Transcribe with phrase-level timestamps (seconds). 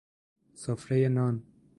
[0.63, 1.43] سفره نان